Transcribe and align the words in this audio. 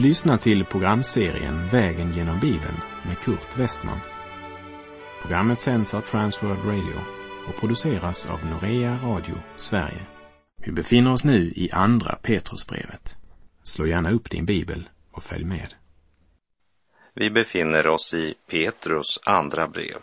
Du 0.00 0.06
lyssnar 0.06 0.36
till 0.36 0.64
programserien 0.64 1.68
Vägen 1.68 2.10
genom 2.10 2.40
Bibeln 2.40 2.80
med 3.06 3.18
Kurt 3.18 3.58
Westman. 3.58 4.00
Programmet 5.22 5.60
sänds 5.60 5.94
av 5.94 6.00
Transworld 6.00 6.64
Radio 6.64 7.00
och 7.48 7.60
produceras 7.60 8.26
av 8.26 8.46
Norea 8.46 8.98
Radio 9.02 9.34
Sverige. 9.56 10.06
Vi 10.56 10.72
befinner 10.72 11.12
oss 11.12 11.24
nu 11.24 11.52
i 11.56 11.70
Andra 11.72 12.14
Petrusbrevet. 12.22 13.18
Slå 13.62 13.86
gärna 13.86 14.10
upp 14.10 14.30
din 14.30 14.46
bibel 14.46 14.88
och 15.10 15.22
följ 15.22 15.44
med. 15.44 15.74
Vi 17.14 17.30
befinner 17.30 17.86
oss 17.86 18.14
i 18.14 18.34
Petrus 18.50 19.20
andra 19.24 19.68
brev 19.68 20.00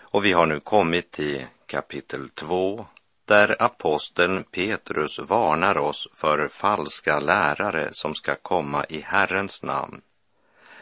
och 0.00 0.24
vi 0.24 0.32
har 0.32 0.46
nu 0.46 0.60
kommit 0.60 1.10
till 1.10 1.44
kapitel 1.66 2.28
2 2.28 2.86
där 3.24 3.62
aposteln 3.62 4.44
Petrus 4.44 5.18
varnar 5.18 5.78
oss 5.78 6.08
för 6.14 6.48
falska 6.48 7.20
lärare 7.20 7.88
som 7.92 8.14
ska 8.14 8.34
komma 8.34 8.84
i 8.88 9.00
Herrens 9.00 9.62
namn, 9.62 10.00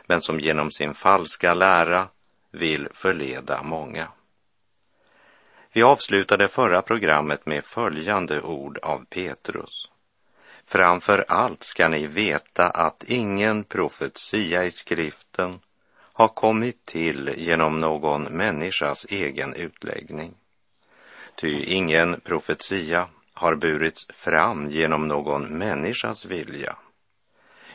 men 0.07 0.21
som 0.21 0.41
genom 0.41 0.71
sin 0.71 0.95
falska 0.95 1.55
lära 1.55 2.09
vill 2.51 2.89
förleda 2.95 3.63
många. 3.63 4.09
Vi 5.73 5.83
avslutade 5.83 6.49
förra 6.49 6.83
programmet 6.83 7.47
med 7.47 7.65
följande 7.65 8.41
ord 8.41 8.79
av 8.79 9.05
Petrus. 9.05 9.91
Framför 10.67 11.25
allt 11.29 11.63
ska 11.63 11.89
ni 11.89 12.07
veta 12.07 12.67
att 12.69 13.05
ingen 13.05 13.65
profetia 13.65 14.65
i 14.65 14.71
skriften 14.71 15.61
har 16.13 16.29
kommit 16.29 16.87
till 16.87 17.35
genom 17.37 17.79
någon 17.81 18.23
människas 18.23 19.05
egen 19.05 19.55
utläggning. 19.55 20.35
Ty 21.35 21.65
ingen 21.65 22.21
profetia 22.21 23.09
har 23.35 23.55
burits 23.55 24.07
fram 24.15 24.71
genom 24.71 25.09
någon 25.09 25.45
människas 25.45 26.25
vilja, 26.25 26.77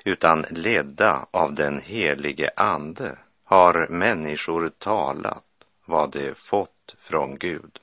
utan 0.04 0.46
ledda 0.50 1.28
av 1.32 1.54
den 1.54 1.82
helige 1.82 2.52
Ande 2.56 3.18
har 3.44 3.88
människor 3.90 4.70
talat 4.70 5.44
vad 5.86 6.12
de 6.12 6.34
fått 6.36 6.96
från 6.98 7.38
Gud. 7.38 7.80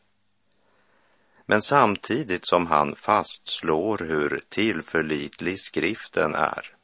Men 1.47 1.63
samtidigt 1.63 2.47
som 2.47 2.67
han 2.67 2.97
fastslår 2.97 3.99
hur 3.99 4.41
tillförlitlig 4.49 5.61
skriften 5.61 6.35
är, 6.35 6.77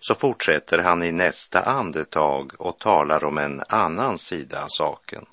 så 0.00 0.14
fortsätter 0.14 0.78
han 0.78 1.02
i 1.02 1.12
nästa 1.12 1.60
andetag 1.60 2.52
och 2.58 2.78
talar 2.78 3.24
om 3.24 3.38
en 3.38 3.62
annan 3.68 4.18
sida 4.18 4.62
av 4.62 4.68
saken. 4.68 5.26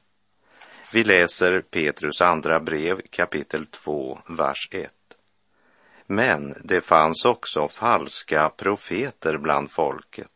Vi 0.93 1.03
läser 1.03 1.61
Petrus 1.61 2.21
andra 2.21 2.59
brev 2.59 3.02
kapitel 3.09 3.66
2, 3.66 4.19
vers 4.27 4.69
1. 4.71 4.91
Men 6.05 6.55
det 6.63 6.81
fanns 6.81 7.25
också 7.25 7.67
falska 7.67 8.49
profeter 8.49 9.38
bland 9.38 9.71
folket, 9.71 10.31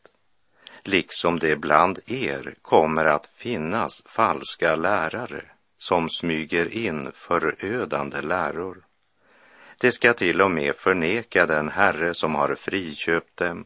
liksom 0.84 1.40
det 1.40 1.56
bland 1.56 2.00
er 2.06 2.56
kommer 2.62 3.06
att 3.06 3.28
finnas 3.28 4.04
falska 4.06 4.76
lärare 4.76 5.46
som 5.78 6.10
smyger 6.10 6.74
in 6.78 7.12
förödande 7.14 8.22
läror. 8.22 8.84
Det 9.78 9.92
ska 9.92 10.14
till 10.14 10.42
och 10.42 10.52
med 10.52 10.76
förneka 10.76 11.46
den 11.46 11.70
Herre 11.70 12.14
som 12.14 12.36
har 12.36 12.56
friköpt 12.56 13.38
dem 13.38 13.66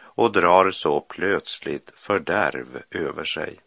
och 0.00 0.32
drar 0.32 0.70
så 0.70 1.00
plötsligt 1.00 1.92
fördärv 1.96 2.82
över 2.90 3.24
sig. 3.24 3.60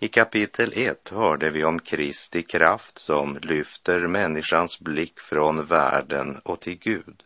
I 0.00 0.08
kapitel 0.08 0.72
1 0.74 1.08
hörde 1.08 1.50
vi 1.50 1.64
om 1.64 1.78
Kristi 1.78 2.42
kraft 2.42 2.98
som 2.98 3.38
lyfter 3.42 4.06
människans 4.06 4.80
blick 4.80 5.20
från 5.20 5.64
världen 5.64 6.40
och 6.44 6.60
till 6.60 6.78
Gud. 6.78 7.22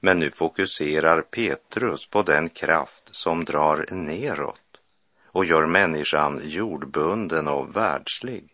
Men 0.00 0.18
nu 0.18 0.30
fokuserar 0.30 1.22
Petrus 1.22 2.10
på 2.10 2.22
den 2.22 2.48
kraft 2.48 3.08
som 3.10 3.44
drar 3.44 3.86
neråt 3.90 4.80
och 5.24 5.44
gör 5.44 5.66
människan 5.66 6.40
jordbunden 6.44 7.48
och 7.48 7.76
världslig 7.76 8.48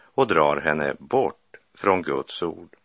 och 0.00 0.26
drar 0.26 0.60
henne 0.60 0.94
bort 0.98 1.56
från 1.74 2.02
Guds 2.02 2.42
ord. 2.42 2.76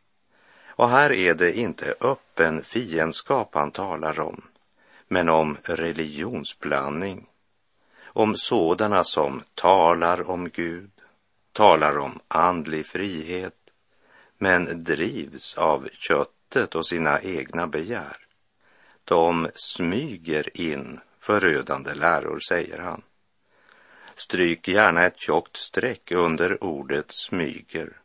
Och 0.68 0.90
här 0.90 1.12
är 1.12 1.34
det 1.34 1.58
inte 1.58 1.96
öppen 2.02 2.64
fiendskap 2.64 3.50
han 3.54 3.72
talar 3.72 4.20
om, 4.20 4.42
men 5.08 5.30
om 5.30 5.58
religionsblandning 5.64 7.28
om 8.14 8.36
sådana 8.36 9.04
som 9.04 9.44
talar 9.56 10.30
om 10.30 10.50
Gud, 10.50 10.92
talar 11.52 11.98
om 11.98 12.20
andlig 12.28 12.86
frihet, 12.86 13.56
men 14.38 14.84
drivs 14.84 15.58
av 15.58 15.88
köttet 15.94 16.76
och 16.76 16.88
sina 16.88 17.22
egna 17.22 17.68
begär. 17.68 18.18
De 19.06 19.50
smyger 19.56 20.62
in 20.62 21.00
förödande 21.20 21.94
läror, 21.94 22.40
säger 22.40 22.80
han. 22.80 23.02
Stryk 24.16 24.68
gärna 24.68 25.06
ett 25.06 25.20
tjockt 25.20 25.58
streck 25.58 26.12
under 26.12 26.64
ordet 26.64 27.12
smyger. 27.12 27.98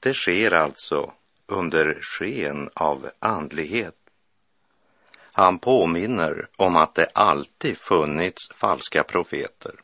Det 0.00 0.14
sker 0.14 0.52
alltså 0.52 1.12
under 1.46 1.98
sken 2.00 2.70
av 2.74 3.10
andlighet 3.18 3.99
han 5.32 5.58
påminner 5.58 6.48
om 6.56 6.76
att 6.76 6.94
det 6.94 7.10
alltid 7.14 7.78
funnits 7.78 8.48
falska 8.54 9.02
profeter, 9.02 9.74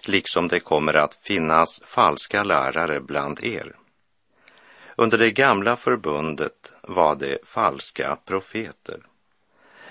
liksom 0.00 0.48
det 0.48 0.60
kommer 0.60 0.94
att 0.94 1.14
finnas 1.14 1.80
falska 1.84 2.44
lärare 2.44 3.00
bland 3.00 3.44
er. 3.44 3.76
Under 4.96 5.18
det 5.18 5.30
gamla 5.30 5.76
förbundet 5.76 6.74
var 6.82 7.14
det 7.14 7.38
falska 7.44 8.16
profeter. 8.24 9.00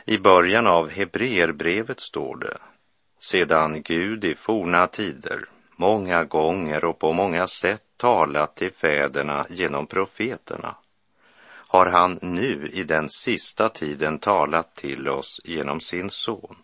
I 0.06 0.18
början 0.18 0.68
av 0.68 0.90
Hebreerbrevet 0.90 2.00
står 2.00 2.38
det, 2.38 2.58
sedan 3.20 3.82
Gud 3.82 4.24
i 4.24 4.36
forna 4.36 4.88
tider 4.88 5.46
många 5.76 6.24
gånger 6.24 6.86
och 6.86 7.00
på 7.00 7.14
många 7.14 7.48
sätt 7.48 7.84
talat 7.98 8.56
till 8.56 8.74
fäderna 8.74 9.46
genom 9.50 9.88
profeterna 9.88 10.76
har 11.72 11.86
han 11.86 12.20
nu 12.22 12.70
i 12.74 12.84
den 12.84 13.10
sista 13.10 13.70
tiden 13.70 14.20
talat 14.20 14.76
till 14.76 15.10
oss 15.10 15.42
genom 15.44 15.80
sin 15.80 16.10
son. 16.10 16.58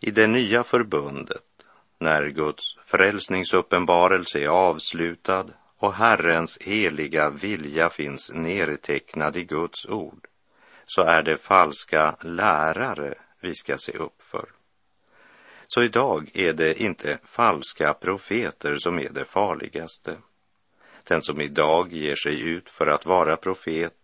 I 0.00 0.10
det 0.10 0.26
nya 0.26 0.64
förbundet, 0.64 1.64
när 1.98 2.28
Guds 2.28 2.76
frälsningsuppenbarelse 2.84 4.40
är 4.40 4.48
avslutad 4.48 5.46
och 5.78 5.94
Herrens 5.94 6.58
heliga 6.60 7.30
vilja 7.30 7.90
finns 7.90 8.30
nedtecknad 8.34 9.36
i 9.36 9.44
Guds 9.44 9.86
ord, 9.86 10.26
så 10.86 11.02
är 11.02 11.22
det 11.22 11.38
falska 11.38 12.16
lärare 12.20 13.14
vi 13.40 13.54
ska 13.54 13.78
se 13.78 13.92
upp 13.92 14.22
för. 14.22 14.48
Så 15.68 15.82
idag 15.82 16.30
är 16.34 16.52
det 16.52 16.82
inte 16.82 17.18
falska 17.24 17.94
profeter 17.94 18.76
som 18.76 18.98
är 18.98 19.08
det 19.08 19.24
farligaste 19.24 20.16
den 21.04 21.22
som 21.22 21.40
idag 21.40 21.92
ger 21.92 22.16
sig 22.16 22.40
ut 22.40 22.70
för 22.70 22.86
att 22.86 23.06
vara 23.06 23.36
profet 23.36 23.94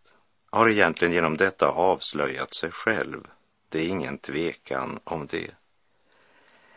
har 0.50 0.70
egentligen 0.70 1.14
genom 1.14 1.36
detta 1.36 1.68
avslöjat 1.68 2.54
sig 2.54 2.70
själv. 2.70 3.26
Det 3.68 3.80
är 3.80 3.88
ingen 3.88 4.18
tvekan 4.18 5.00
om 5.04 5.26
det. 5.26 5.50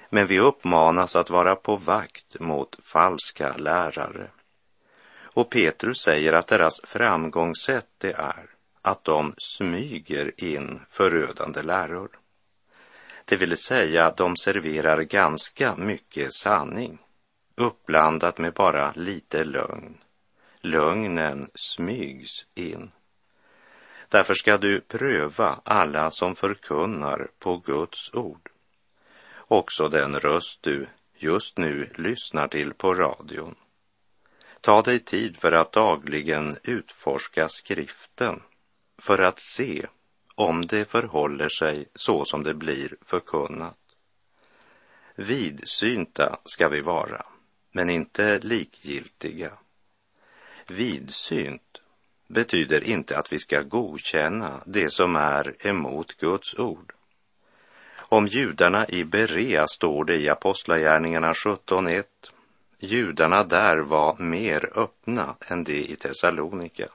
Men 0.10 0.28
vi 0.28 0.40
uppmanas 0.40 1.16
att 1.16 1.30
vara 1.30 1.56
på 1.56 1.76
vakt 1.76 2.40
mot 2.40 2.78
falska 2.84 3.58
lärare. 3.58 4.30
Och 5.24 5.50
Petrus 5.50 6.02
säger 6.02 6.34
att 6.34 6.48
deras 6.48 6.82
framgångssätt 6.84 7.88
det 7.98 8.14
är 8.14 8.50
att 8.82 9.04
de 9.04 9.34
smyger 9.38 10.44
in 10.44 10.82
förödande 10.90 11.62
läror. 11.62 12.10
Det 13.26 13.36
vill 13.36 13.58
säga, 13.58 14.06
att 14.06 14.18
de 14.18 14.38
serverar 14.38 15.02
ganska 15.02 15.76
mycket 15.76 16.34
sanning 16.34 16.98
uppblandat 17.56 18.38
med 18.38 18.54
bara 18.54 18.92
lite 18.96 19.44
lögn 19.44 19.98
lögnen 20.64 21.50
smygs 21.56 22.46
in. 22.56 22.92
Därför 24.10 24.34
ska 24.34 24.58
du 24.58 24.82
pröva 24.82 25.60
alla 25.64 26.12
som 26.12 26.36
förkunnar 26.36 27.28
på 27.40 27.58
Guds 27.58 28.14
ord. 28.14 28.50
Också 29.36 29.88
den 29.88 30.20
röst 30.20 30.64
du 30.64 30.88
just 31.18 31.58
nu 31.58 31.90
lyssnar 31.96 32.48
till 32.48 32.74
på 32.74 32.94
radion. 32.94 33.56
Ta 34.62 34.82
dig 34.82 35.00
tid 35.00 35.38
för 35.38 35.52
att 35.52 35.72
dagligen 35.72 36.58
utforska 36.64 37.50
skriften 37.50 38.42
för 38.98 39.20
att 39.20 39.40
se 39.40 39.86
om 40.36 40.66
det 40.66 40.90
förhåller 40.90 41.50
sig 41.50 41.86
så 41.96 42.26
som 42.26 42.44
det 42.44 42.54
blir 42.54 42.96
förkunnat. 43.02 43.78
Vidsynta 45.16 46.40
ska 46.46 46.70
vi 46.70 46.82
vara, 46.82 47.26
men 47.72 47.90
inte 47.90 48.40
likgiltiga. 48.40 49.52
Vidsynt 50.68 51.82
betyder 52.28 52.84
inte 52.84 53.18
att 53.18 53.34
vi 53.34 53.40
ska 53.40 53.62
godkänna 53.62 54.64
det 54.66 54.90
som 54.90 55.16
är 55.16 55.68
emot 55.68 56.18
Guds 56.18 56.60
ord. 56.60 56.94
Om 58.00 58.28
judarna 58.28 58.88
i 58.88 59.04
Berea 59.04 59.68
står 59.68 60.06
det 60.06 60.16
i 60.16 60.30
Apostlagärningarna 60.30 61.34
17.1. 61.34 62.04
Judarna 62.80 63.44
där 63.44 63.78
var 63.78 64.18
mer 64.18 64.80
öppna 64.80 65.36
än 65.48 65.64
de 65.64 65.74
i 65.74 65.96
Thessalonika. 65.96 66.88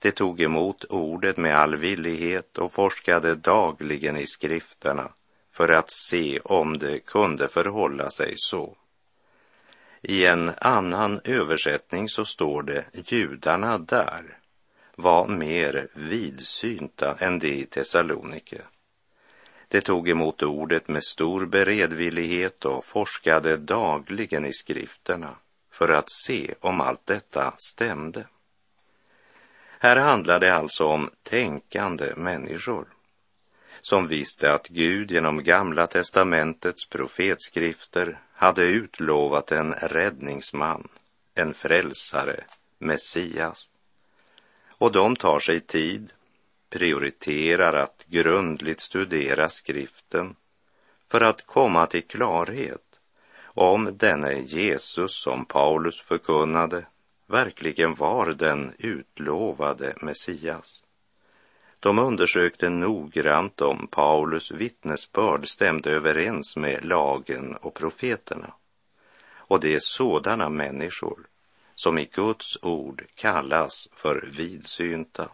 De 0.00 0.10
tog 0.10 0.40
emot 0.40 0.84
ordet 0.84 1.36
med 1.36 1.54
all 1.54 1.76
villighet 1.76 2.58
och 2.58 2.72
forskade 2.72 3.34
dagligen 3.34 4.16
i 4.16 4.26
skrifterna 4.26 5.12
för 5.52 5.72
att 5.72 5.90
se 5.90 6.40
om 6.44 6.78
det 6.78 6.98
kunde 6.98 7.48
förhålla 7.48 8.10
sig 8.10 8.32
så. 8.36 8.76
I 10.02 10.26
en 10.26 10.52
annan 10.60 11.20
översättning 11.24 12.08
så 12.08 12.24
står 12.24 12.62
det 12.62 12.84
judarna 12.92 13.78
där 13.78 14.38
var 14.96 15.28
mer 15.28 15.88
vidsynta 15.94 17.16
än 17.20 17.38
de 17.38 17.48
i 17.48 17.66
Thessalonike. 17.66 18.62
De 19.68 19.80
tog 19.80 20.08
emot 20.08 20.42
ordet 20.42 20.88
med 20.88 21.04
stor 21.04 21.46
beredvillighet 21.46 22.64
och 22.64 22.84
forskade 22.84 23.56
dagligen 23.56 24.44
i 24.44 24.52
skrifterna 24.52 25.36
för 25.72 25.88
att 25.88 26.10
se 26.10 26.54
om 26.60 26.80
allt 26.80 27.06
detta 27.06 27.54
stämde. 27.58 28.26
Här 29.80 29.96
handlar 29.96 30.40
det 30.40 30.54
alltså 30.54 30.84
om 30.84 31.10
tänkande 31.22 32.14
människor 32.16 32.86
som 33.80 34.08
visste 34.08 34.52
att 34.52 34.68
Gud 34.68 35.10
genom 35.10 35.44
Gamla 35.44 35.86
testamentets 35.86 36.88
profetskrifter 36.88 38.20
hade 38.38 38.64
utlovat 38.64 39.52
en 39.52 39.72
räddningsman, 39.74 40.88
en 41.34 41.54
frälsare, 41.54 42.44
Messias. 42.78 43.70
Och 44.68 44.92
de 44.92 45.16
tar 45.16 45.40
sig 45.40 45.60
tid, 45.60 46.12
prioriterar 46.70 47.72
att 47.72 48.04
grundligt 48.08 48.80
studera 48.80 49.48
skriften 49.48 50.36
för 51.08 51.20
att 51.20 51.46
komma 51.46 51.86
till 51.86 52.06
klarhet 52.06 53.00
om 53.44 53.96
denne 53.96 54.32
Jesus 54.32 55.22
som 55.22 55.44
Paulus 55.44 56.00
förkunnade 56.00 56.86
verkligen 57.26 57.94
var 57.94 58.32
den 58.32 58.72
utlovade 58.78 59.94
Messias. 60.00 60.84
De 61.80 61.98
undersökte 61.98 62.68
noggrant 62.68 63.60
om 63.60 63.86
Paulus 63.86 64.50
vittnesbörd 64.50 65.48
stämde 65.48 65.90
överens 65.90 66.56
med 66.56 66.84
lagen 66.84 67.56
och 67.56 67.74
profeterna. 67.74 68.54
Och 69.30 69.60
det 69.60 69.74
är 69.74 69.78
sådana 69.78 70.48
människor 70.48 71.26
som 71.74 71.98
i 71.98 72.04
Guds 72.04 72.58
ord 72.62 73.04
kallas 73.14 73.88
för 73.92 74.28
vidsynta. 74.36 75.28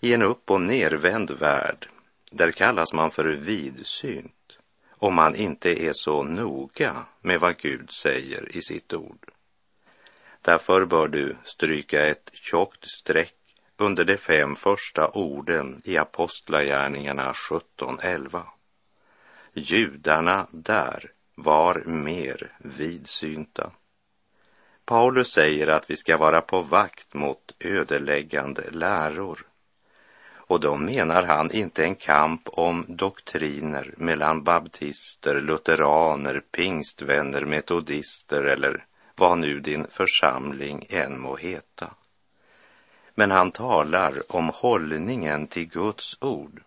I 0.00 0.14
en 0.14 0.22
upp 0.22 0.50
och 0.50 0.60
nervänd 0.60 1.30
värld, 1.30 1.88
där 2.30 2.50
kallas 2.50 2.92
man 2.92 3.10
för 3.10 3.24
vidsynt 3.24 4.58
om 4.90 5.14
man 5.14 5.36
inte 5.36 5.84
är 5.84 5.92
så 5.92 6.22
noga 6.22 7.06
med 7.20 7.40
vad 7.40 7.56
Gud 7.56 7.90
säger 7.90 8.56
i 8.56 8.62
sitt 8.62 8.92
ord. 8.92 9.30
Därför 10.42 10.86
bör 10.86 11.08
du 11.08 11.36
stryka 11.44 12.06
ett 12.06 12.30
tjockt 12.32 12.90
streck 12.90 13.43
under 13.76 14.04
de 14.04 14.16
fem 14.16 14.56
första 14.56 15.08
orden 15.08 15.80
i 15.84 15.98
Apostlagärningarna 15.98 17.32
17.11. 17.32 18.42
Judarna 19.52 20.46
där 20.50 21.10
var 21.34 21.82
mer 21.84 22.52
vidsynta. 22.58 23.70
Paulus 24.84 25.32
säger 25.32 25.66
att 25.66 25.90
vi 25.90 25.96
ska 25.96 26.16
vara 26.16 26.40
på 26.40 26.62
vakt 26.62 27.14
mot 27.14 27.54
ödeläggande 27.60 28.70
läror. 28.70 29.46
Och 30.46 30.60
då 30.60 30.76
menar 30.76 31.22
han 31.22 31.50
inte 31.50 31.84
en 31.84 31.94
kamp 31.94 32.42
om 32.46 32.84
doktriner 32.88 33.94
mellan 33.96 34.44
baptister, 34.44 35.40
lutheraner, 35.40 36.42
pingstvänner, 36.52 37.44
metodister 37.44 38.42
eller 38.42 38.86
vad 39.16 39.38
nu 39.38 39.60
din 39.60 39.86
församling 39.90 40.86
än 40.88 41.20
må 41.20 41.36
heta. 41.36 41.94
Men 43.14 43.30
han 43.30 43.50
talar 43.50 44.22
om 44.36 44.48
hållningen 44.54 45.46
till 45.46 45.68
Guds 45.68 46.16
ord. 46.20 46.62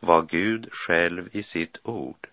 Vad 0.00 0.28
Gud 0.28 0.68
själv 0.72 1.28
i 1.32 1.42
sitt 1.42 1.78
ord 1.82 2.28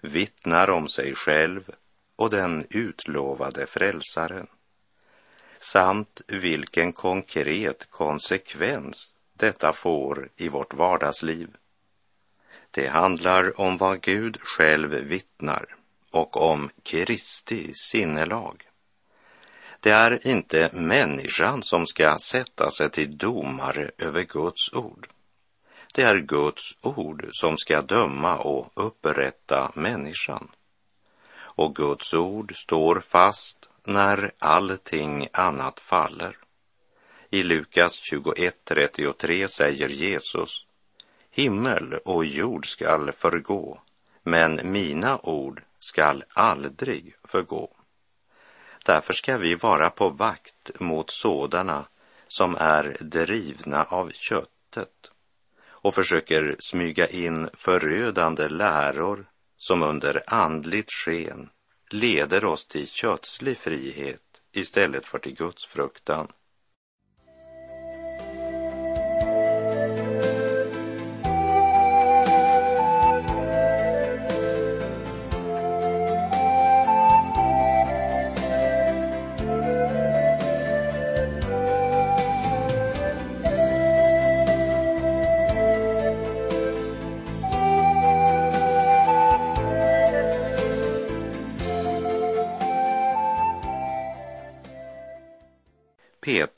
vittnar 0.00 0.70
om 0.70 0.88
sig 0.88 1.14
själv 1.14 1.70
och 2.16 2.30
den 2.30 2.66
utlovade 2.70 3.66
frälsaren 3.66 4.46
samt 5.58 6.20
vilken 6.26 6.92
konkret 6.92 7.90
konsekvens 7.90 9.14
detta 9.32 9.72
får 9.72 10.28
i 10.36 10.48
vårt 10.48 10.74
vardagsliv. 10.74 11.56
Det 12.70 12.86
handlar 12.86 13.60
om 13.60 13.76
vad 13.76 14.00
Gud 14.00 14.40
själv 14.40 14.90
vittnar 14.90 15.76
och 16.10 16.36
om 16.36 16.70
Kristi 16.82 17.74
sinnelag. 17.74 18.71
Det 19.82 19.90
är 19.90 20.26
inte 20.26 20.70
människan 20.72 21.62
som 21.62 21.86
ska 21.86 22.18
sätta 22.18 22.70
sig 22.70 22.90
till 22.90 23.18
domare 23.18 23.90
över 23.98 24.22
Guds 24.22 24.72
ord. 24.72 25.08
Det 25.94 26.02
är 26.02 26.18
Guds 26.18 26.76
ord 26.80 27.28
som 27.32 27.56
ska 27.56 27.82
döma 27.82 28.38
och 28.38 28.70
upprätta 28.74 29.72
människan. 29.74 30.48
Och 31.34 31.74
Guds 31.74 32.14
ord 32.14 32.56
står 32.56 33.00
fast 33.00 33.68
när 33.84 34.32
allting 34.38 35.28
annat 35.32 35.80
faller. 35.80 36.36
I 37.30 37.42
Lukas 37.42 38.00
21.33 38.12 39.46
säger 39.46 39.88
Jesus, 39.88 40.66
himmel 41.30 41.94
och 42.04 42.24
jord 42.24 42.66
skall 42.66 43.12
förgå, 43.12 43.80
men 44.22 44.60
mina 44.72 45.18
ord 45.22 45.62
skall 45.78 46.24
aldrig 46.34 47.14
förgå. 47.24 47.70
Därför 48.84 49.12
ska 49.12 49.38
vi 49.38 49.54
vara 49.54 49.90
på 49.90 50.08
vakt 50.08 50.80
mot 50.80 51.10
sådana 51.10 51.86
som 52.26 52.56
är 52.56 52.96
drivna 53.00 53.84
av 53.84 54.10
köttet 54.10 55.10
och 55.64 55.94
försöker 55.94 56.56
smyga 56.58 57.06
in 57.06 57.48
förödande 57.54 58.48
läror 58.48 59.26
som 59.56 59.82
under 59.82 60.22
andligt 60.26 60.92
sken 60.92 61.50
leder 61.90 62.44
oss 62.44 62.66
till 62.66 62.88
kötslig 62.88 63.58
frihet 63.58 64.20
istället 64.52 65.06
för 65.06 65.18
till 65.18 65.34
Guds 65.34 65.66
fruktan. 65.66 66.28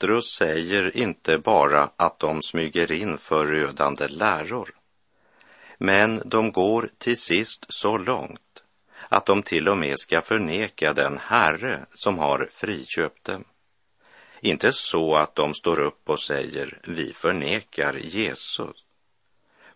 Petrus 0.05 0.35
säger 0.35 0.97
inte 0.97 1.37
bara 1.37 1.89
att 1.97 2.19
de 2.19 2.41
smyger 2.41 2.91
in 2.91 3.17
förödande 3.17 4.07
läror, 4.07 4.69
men 5.77 6.21
de 6.25 6.51
går 6.51 6.89
till 6.97 7.17
sist 7.17 7.65
så 7.69 7.97
långt 7.97 8.63
att 9.09 9.25
de 9.25 9.43
till 9.43 9.67
och 9.67 9.77
med 9.77 9.99
ska 9.99 10.21
förneka 10.21 10.93
den 10.93 11.17
Herre 11.17 11.85
som 11.91 12.19
har 12.19 12.49
friköpt 12.53 13.23
dem. 13.23 13.43
Inte 14.41 14.73
så 14.73 15.15
att 15.15 15.35
de 15.35 15.53
står 15.53 15.79
upp 15.79 16.09
och 16.09 16.19
säger 16.19 16.79
vi 16.83 17.13
förnekar 17.13 17.93
Jesus, 17.93 18.77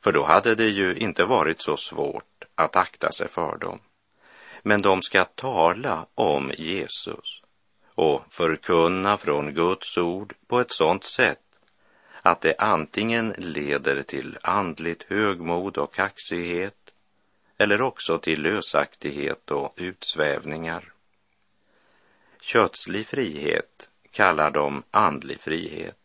för 0.04 0.12
då 0.12 0.24
hade 0.24 0.56
det 0.56 0.70
ju 0.70 0.96
inte 0.96 1.26
varit 1.26 1.62
så 1.62 1.78
svårt 1.78 2.44
att 2.56 2.76
akta 2.76 3.12
sig 3.12 3.28
för 3.28 3.58
dem. 3.58 3.80
Men 4.64 4.82
de 4.82 5.02
ska 5.02 5.26
tala 5.26 6.06
om 6.16 6.52
Jesus 6.58 7.39
och 8.00 8.24
förkunna 8.30 9.18
från 9.18 9.54
Guds 9.54 9.98
ord 9.98 10.34
på 10.48 10.60
ett 10.60 10.72
sådant 10.72 11.04
sätt 11.04 11.40
att 12.22 12.42
det 12.42 12.56
antingen 12.58 13.34
leder 13.38 14.02
till 14.02 14.38
andligt 14.42 15.04
högmod 15.04 15.78
och 15.78 15.94
kaxighet 15.94 16.76
eller 17.58 17.82
också 17.82 18.18
till 18.18 18.42
lösaktighet 18.42 19.52
och 19.52 19.74
utsvävningar. 19.78 20.94
Kötslig 22.42 23.08
frihet 23.08 23.90
kallar 24.12 24.52
de 24.52 24.84
andlig 24.92 25.42
frihet. 25.42 25.98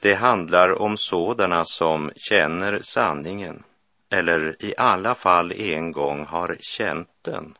Det 0.00 0.14
handlar 0.14 0.82
om 0.82 0.96
sådana 0.96 1.64
som 1.64 2.10
känner 2.16 2.80
sanningen 2.82 3.62
eller 4.08 4.64
i 4.64 4.74
alla 4.76 5.14
fall 5.14 5.52
en 5.52 5.92
gång 5.92 6.26
har 6.26 6.56
känt 6.60 7.08
den 7.22 7.56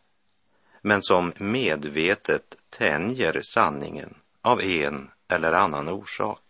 men 0.83 1.03
som 1.03 1.33
medvetet 1.37 2.57
tänjer 2.71 3.41
sanningen 3.43 4.15
av 4.43 4.61
en 4.61 5.11
eller 5.29 5.53
annan 5.53 5.89
orsak. 5.89 6.43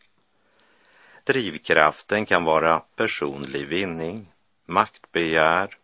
Drivkraften 1.25 2.27
kan 2.27 2.45
vara 2.45 2.81
personlig 2.81 3.67
vinning, 3.67 4.33
maktbegär, 4.67 5.77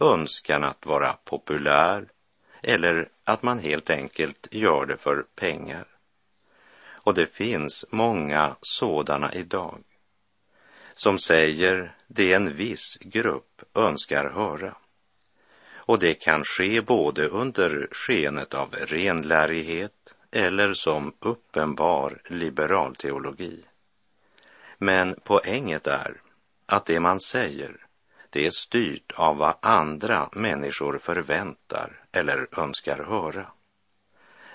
önskan 0.00 0.64
att 0.64 0.86
vara 0.86 1.12
populär 1.24 2.08
eller 2.62 3.08
att 3.24 3.42
man 3.42 3.58
helt 3.58 3.90
enkelt 3.90 4.48
gör 4.50 4.86
det 4.86 4.96
för 4.96 5.26
pengar. 5.34 5.86
Och 7.04 7.14
det 7.14 7.26
finns 7.26 7.84
många 7.90 8.56
sådana 8.60 9.32
idag 9.32 9.78
som 10.92 11.18
säger 11.18 11.96
det 12.06 12.32
en 12.32 12.54
viss 12.54 12.98
grupp 13.00 13.62
önskar 13.74 14.30
höra. 14.30 14.76
Och 15.92 15.98
det 15.98 16.14
kan 16.14 16.44
ske 16.44 16.80
både 16.80 17.28
under 17.28 17.88
skenet 17.90 18.54
av 18.54 18.74
renlärighet 18.74 20.14
eller 20.30 20.72
som 20.72 21.14
uppenbar 21.20 22.22
liberal 22.24 22.96
teologi. 22.96 23.64
Men 24.78 25.14
poänget 25.24 25.86
är 25.86 26.20
att 26.66 26.86
det 26.86 27.00
man 27.00 27.20
säger, 27.20 27.86
det 28.30 28.46
är 28.46 28.50
styrt 28.50 29.12
av 29.16 29.36
vad 29.36 29.54
andra 29.62 30.28
människor 30.32 30.98
förväntar 30.98 32.04
eller 32.12 32.60
önskar 32.60 33.04
höra. 33.04 33.46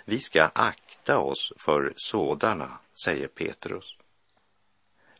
Vi 0.06 0.20
ska 0.20 0.50
akta 0.54 1.18
oss 1.20 1.54
för 1.58 1.94
sådana, 1.96 2.78
säger 3.04 3.28
Petrus. 3.28 3.98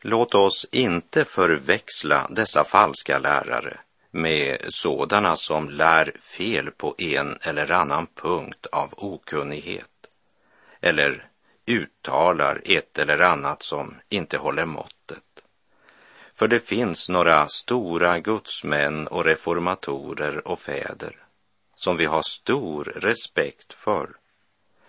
Låt 0.00 0.34
oss 0.34 0.66
inte 0.72 1.24
förväxla 1.24 2.28
dessa 2.30 2.64
falska 2.64 3.18
lärare 3.18 3.80
med 4.18 4.58
sådana 4.68 5.36
som 5.36 5.68
lär 5.68 6.12
fel 6.20 6.70
på 6.70 6.94
en 6.98 7.38
eller 7.42 7.72
annan 7.72 8.06
punkt 8.14 8.66
av 8.72 8.94
okunnighet 8.96 9.90
eller 10.80 11.28
uttalar 11.66 12.62
ett 12.64 12.98
eller 12.98 13.18
annat 13.18 13.62
som 13.62 13.94
inte 14.08 14.38
håller 14.38 14.64
måttet. 14.64 15.44
För 16.34 16.48
det 16.48 16.68
finns 16.68 17.08
några 17.08 17.48
stora 17.48 18.18
gudsmän 18.18 19.06
och 19.06 19.24
reformatorer 19.24 20.48
och 20.48 20.60
fäder 20.60 21.16
som 21.78 21.96
vi 21.96 22.04
har 22.04 22.22
stor 22.22 22.84
respekt 22.84 23.72
för, 23.72 24.10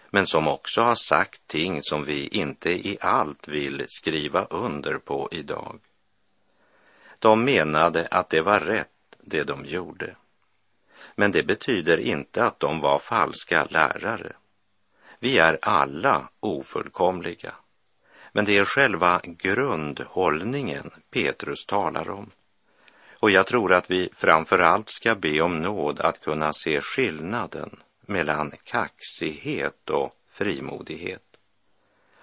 men 0.09 0.27
som 0.27 0.48
också 0.48 0.81
har 0.81 0.95
sagt 0.95 1.48
ting 1.48 1.83
som 1.83 2.05
vi 2.05 2.27
inte 2.27 2.69
i 2.69 2.98
allt 3.01 3.48
vill 3.48 3.86
skriva 3.88 4.45
under 4.45 4.98
på 4.98 5.29
idag. 5.31 5.79
De 7.19 7.45
menade 7.45 8.07
att 8.12 8.29
det 8.29 8.41
var 8.41 8.59
rätt 8.59 8.99
det 9.29 9.43
de 9.43 9.65
gjorde. 9.65 10.15
Men 11.15 11.31
det 11.31 11.43
betyder 11.43 11.98
inte 11.98 12.43
att 12.43 12.59
de 12.59 12.79
var 12.79 13.00
falska 13.00 13.65
lärare. 13.65 14.36
Vi 15.19 15.38
är 15.38 15.59
alla 15.62 16.29
ofullkomliga. 16.39 17.53
Men 18.31 18.45
det 18.45 18.57
är 18.57 18.65
själva 18.65 19.21
grundhållningen 19.24 20.91
Petrus 21.12 21.65
talar 21.65 22.09
om. 22.09 22.31
Och 23.19 23.31
jag 23.31 23.48
tror 23.48 23.74
att 23.74 23.91
vi 23.91 24.09
framför 24.13 24.59
allt 24.59 24.89
ska 24.89 25.15
be 25.15 25.41
om 25.41 25.62
nåd 25.62 26.00
att 26.00 26.21
kunna 26.21 26.53
se 26.53 26.81
skillnaden 26.81 27.79
mellan 28.01 28.51
kaxighet 28.63 29.89
och 29.89 30.15
frimodighet. 30.29 31.24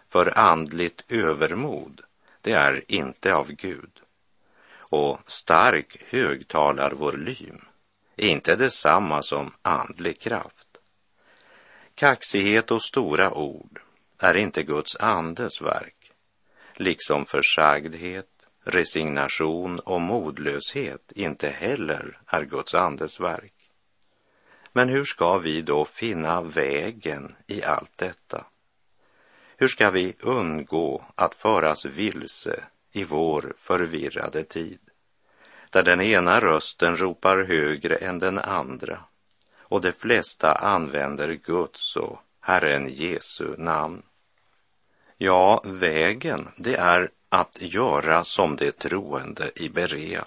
För 0.09 0.39
andligt 0.39 1.05
övermod, 1.09 2.01
det 2.41 2.53
är 2.53 2.85
inte 2.89 3.35
av 3.35 3.53
Gud. 3.53 4.01
Och 4.91 5.21
stark 5.27 5.97
högtalarvolym 6.09 7.65
är 8.17 8.29
inte 8.29 8.57
detsamma 8.57 9.23
som 9.23 9.53
andlig 9.63 10.21
kraft. 10.21 10.79
Kaxighet 11.95 12.71
och 12.71 12.83
stora 12.83 13.35
ord 13.35 13.81
är 14.19 14.37
inte 14.37 14.63
Guds 14.63 14.97
andes 14.97 15.63
verk, 15.63 16.13
liksom 16.75 17.27
försagdhet, 17.27 18.47
resignation 18.65 19.81
och 19.81 20.01
modlöshet 20.01 21.13
inte 21.13 21.49
heller 21.49 22.21
är 22.27 22.43
Guds 22.43 22.75
andes 22.75 23.21
verk. 23.21 23.53
Men 24.73 24.89
hur 24.89 25.05
ska 25.05 25.39
vi 25.39 25.63
då 25.63 25.85
finna 25.85 26.43
vägen 26.43 27.37
i 27.47 27.63
allt 27.63 27.99
detta? 27.99 28.47
Hur 29.57 29.69
ska 29.69 29.91
vi 29.91 30.17
undgå 30.21 31.05
att 31.15 31.35
föras 31.35 31.85
vilse 31.85 32.65
i 32.97 33.05
vår 33.05 33.55
förvirrade 33.59 34.45
tid, 34.45 34.81
där 35.71 35.83
den 35.83 36.01
ena 36.01 36.41
rösten 36.41 36.97
ropar 36.97 37.45
högre 37.45 37.97
än 37.97 38.19
den 38.19 38.39
andra 38.39 39.05
och 39.59 39.81
de 39.81 39.93
flesta 39.93 40.53
använder 40.53 41.33
Guds 41.33 41.97
och 41.97 42.19
Herren 42.41 42.89
Jesu 42.89 43.57
namn. 43.57 44.03
Ja, 45.17 45.63
vägen, 45.65 46.49
det 46.57 46.75
är 46.75 47.11
att 47.29 47.57
göra 47.61 48.25
som 48.25 48.57
de 48.57 48.73
troende 48.73 49.51
i 49.55 49.69
Berea. 49.69 50.25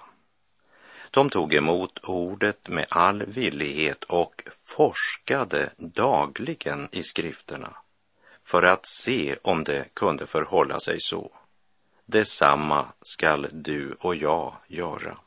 De 1.10 1.30
tog 1.30 1.54
emot 1.54 1.98
ordet 2.04 2.68
med 2.68 2.86
all 2.88 3.22
villighet 3.26 4.04
och 4.04 4.42
forskade 4.64 5.70
dagligen 5.76 6.88
i 6.92 7.02
skrifterna 7.02 7.76
för 8.44 8.62
att 8.62 8.86
se 8.86 9.36
om 9.42 9.64
det 9.64 9.94
kunde 9.94 10.26
förhålla 10.26 10.80
sig 10.80 11.00
så. 11.00 11.39
Detsamma 12.10 12.86
skall 13.02 13.48
du 13.52 13.96
och 14.00 14.14
jag 14.14 14.54
göra. 14.66 15.18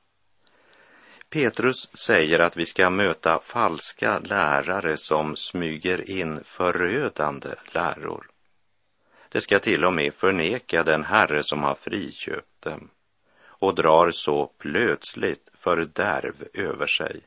Petrus 1.30 1.90
säger 1.98 2.40
att 2.40 2.58
vi 2.58 2.66
ska 2.66 2.90
möta 2.90 3.40
falska 3.40 4.20
lärare 4.20 4.98
som 4.98 5.36
smyger 5.36 6.10
in 6.10 6.44
förödande 6.44 7.50
läror. 7.74 8.30
Det 9.30 9.42
ska 9.42 9.60
till 9.60 9.86
och 9.86 9.94
med 9.94 10.14
förneka 10.14 10.84
den 10.84 11.04
Herre 11.04 11.44
som 11.44 11.64
har 11.64 11.76
friköpt 11.76 12.62
dem 12.62 12.90
och 13.44 13.76
drar 13.76 14.12
så 14.12 14.46
plötsligt 14.58 15.50
fördärv 15.54 16.48
över 16.54 16.88
sig. 16.88 17.22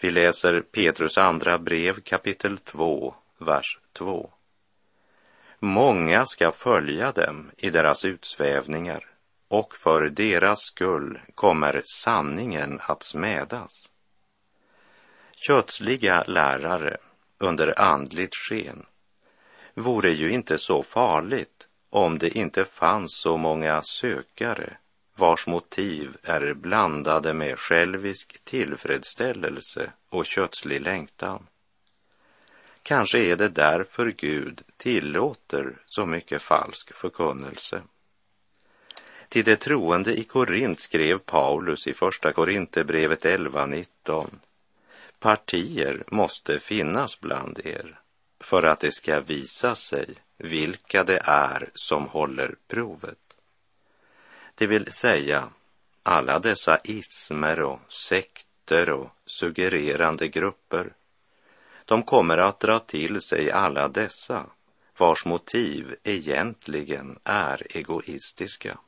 Vi 0.00 0.10
läser 0.10 0.60
Petrus 0.60 1.18
andra 1.18 1.58
brev 1.58 2.00
kapitel 2.00 2.58
2, 2.58 3.14
vers 3.38 3.78
2. 3.92 4.30
Många 5.60 6.26
ska 6.26 6.52
följa 6.52 7.12
dem 7.12 7.50
i 7.56 7.70
deras 7.70 8.04
utsvävningar 8.04 9.04
och 9.48 9.74
för 9.74 10.08
deras 10.08 10.60
skull 10.60 11.20
kommer 11.34 11.82
sanningen 11.84 12.80
att 12.82 13.02
smädas. 13.02 13.88
Kötsliga 15.32 16.24
lärare 16.26 16.96
under 17.38 17.80
andligt 17.80 18.34
sken 18.34 18.86
vore 19.74 20.10
ju 20.10 20.30
inte 20.30 20.58
så 20.58 20.82
farligt 20.82 21.68
om 21.90 22.18
det 22.18 22.28
inte 22.38 22.64
fanns 22.64 23.20
så 23.22 23.36
många 23.36 23.82
sökare 23.82 24.76
vars 25.16 25.46
motiv 25.46 26.16
är 26.22 26.54
blandade 26.54 27.34
med 27.34 27.58
självisk 27.58 28.44
tillfredsställelse 28.44 29.92
och 30.08 30.26
kötslig 30.26 30.80
längtan. 30.80 31.46
Kanske 32.88 33.18
är 33.18 33.36
det 33.36 33.48
därför 33.48 34.06
Gud 34.06 34.62
tillåter 34.76 35.76
så 35.86 36.06
mycket 36.06 36.42
falsk 36.42 36.94
förkunnelse. 36.94 37.82
Till 39.28 39.44
de 39.44 39.56
troende 39.56 40.18
i 40.18 40.24
Korint 40.24 40.80
skrev 40.80 41.18
Paulus 41.18 41.86
i 41.86 41.94
Första 41.94 42.32
Korinthierbrevet 42.32 43.24
11.19. 43.24 44.26
Partier 45.18 46.04
måste 46.06 46.58
finnas 46.58 47.20
bland 47.20 47.60
er 47.66 48.00
för 48.40 48.62
att 48.62 48.80
det 48.80 48.92
ska 48.92 49.20
visa 49.20 49.74
sig 49.74 50.14
vilka 50.36 51.04
det 51.04 51.20
är 51.24 51.70
som 51.74 52.06
håller 52.06 52.54
provet. 52.68 53.36
Det 54.54 54.66
vill 54.66 54.92
säga 54.92 55.48
alla 56.02 56.38
dessa 56.38 56.80
ismer 56.84 57.60
och 57.60 57.92
sekter 57.92 58.90
och 58.90 59.10
suggererande 59.26 60.28
grupper. 60.28 60.92
De 61.88 62.02
kommer 62.02 62.38
att 62.38 62.60
dra 62.60 62.78
till 62.78 63.20
sig 63.20 63.50
alla 63.50 63.88
dessa 63.88 64.46
vars 64.98 65.24
motiv 65.26 65.96
egentligen 66.04 67.16
är 67.24 67.76
egoistiska. 67.76 68.78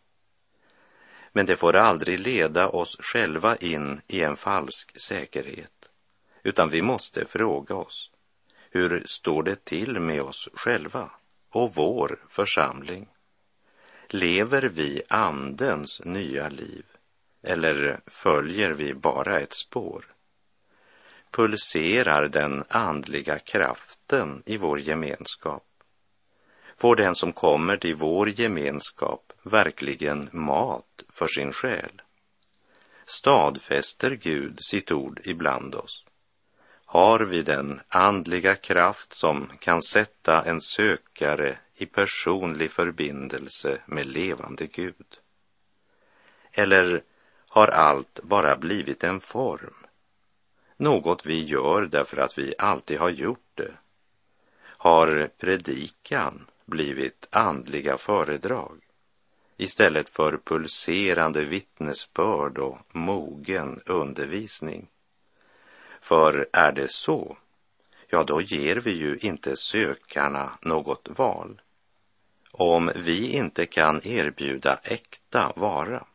Men 1.33 1.47
det 1.47 1.57
får 1.57 1.77
aldrig 1.77 2.21
leda 2.21 2.69
oss 2.69 2.97
själva 3.01 3.57
in 3.57 4.01
i 4.07 4.23
en 4.23 4.37
falsk 4.37 5.01
säkerhet, 5.01 5.89
utan 6.43 6.71
vi 6.71 6.83
måste 6.83 7.25
fråga 7.25 7.75
oss, 7.75 8.11
hur 8.71 9.03
står 9.07 9.43
det 9.43 9.65
till 9.65 10.01
med 10.01 10.23
oss 10.23 10.49
själva 10.55 11.11
och 11.51 11.75
vår 11.75 12.25
församling? 12.29 13.09
Lever 14.09 14.63
vi 14.63 15.03
andens 15.09 16.01
nya 16.05 16.49
liv 16.49 16.85
eller 17.43 18.01
följer 18.07 18.71
vi 18.71 18.95
bara 18.95 19.41
ett 19.41 19.53
spår? 19.53 20.05
Pulserar 21.31 22.29
den 22.29 22.65
andliga 22.69 23.39
kraften 23.39 24.43
i 24.47 24.57
vår 24.57 24.81
gemenskap? 24.81 25.67
Får 26.81 26.97
den 26.97 27.15
som 27.15 27.33
kommer 27.33 27.77
till 27.77 27.95
vår 27.95 28.41
gemenskap 28.41 29.33
verkligen 29.43 30.29
mat 30.33 31.03
för 31.09 31.27
sin 31.27 31.53
själ? 31.53 32.03
Stadfäster 33.07 34.11
Gud 34.11 34.59
sitt 34.63 34.93
ord 34.93 35.21
ibland 35.25 35.75
oss? 35.75 36.05
Har 36.85 37.21
vi 37.21 37.43
den 37.43 37.81
andliga 37.89 38.55
kraft 38.55 39.13
som 39.13 39.51
kan 39.59 39.83
sätta 39.83 40.43
en 40.45 40.61
sökare 40.61 41.59
i 41.75 41.87
personlig 41.87 42.71
förbindelse 42.71 43.81
med 43.87 44.07
levande 44.07 44.67
Gud? 44.67 45.19
Eller 46.53 47.03
har 47.49 47.69
allt 47.69 48.21
bara 48.23 48.57
blivit 48.57 49.05
en 49.05 49.21
form? 49.21 49.80
Något 50.81 51.27
vi 51.27 51.45
gör 51.45 51.87
därför 51.87 52.17
att 52.17 52.39
vi 52.39 52.55
alltid 52.59 52.99
har 52.99 53.11
gjort 53.11 53.51
det? 53.55 53.73
Har 54.63 55.31
predikan 55.39 56.47
blivit 56.65 57.29
andliga 57.31 57.99
föredrag 57.99 58.81
istället 59.57 60.09
för 60.09 60.41
pulserande 60.45 61.45
vittnesbörd 61.45 62.59
och 62.59 62.79
mogen 62.93 63.81
undervisning. 63.87 64.87
För 66.01 66.49
är 66.53 66.73
det 66.73 66.91
så, 66.91 67.37
ja 68.09 68.25
då 68.25 68.41
ger 68.41 68.77
vi 68.77 68.93
ju 68.93 69.19
inte 69.19 69.57
sökarna 69.57 70.59
något 70.63 71.09
val. 71.17 71.61
Om 72.53 72.93
vi 72.97 73.33
inte 73.33 73.67
kan 73.67 74.01
erbjuda 74.07 74.81
äkta 74.83 75.53
vara 75.57 76.07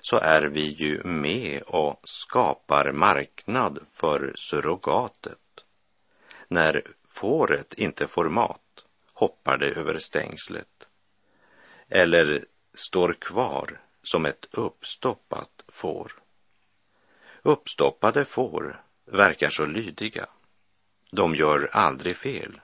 så 0.00 0.16
är 0.16 0.42
vi 0.42 0.68
ju 0.68 1.02
med 1.04 1.62
och 1.62 2.00
skapar 2.04 2.92
marknad 2.92 3.78
för 3.88 4.32
surrogatet. 4.36 5.38
När 6.48 6.82
fåret 7.08 7.74
inte 7.74 8.06
får 8.06 8.28
mat 8.28 8.60
hoppar 9.12 9.58
det 9.58 9.70
över 9.70 9.98
stängslet. 9.98 10.88
Eller 11.88 12.44
står 12.74 13.12
kvar 13.12 13.80
som 14.02 14.26
ett 14.26 14.48
uppstoppat 14.50 15.64
får. 15.68 16.12
Uppstoppade 17.42 18.24
får 18.24 18.82
verkar 19.04 19.50
så 19.50 19.66
lydiga. 19.66 20.26
De 21.10 21.34
gör 21.34 21.70
aldrig 21.72 22.16
fel, 22.16 22.60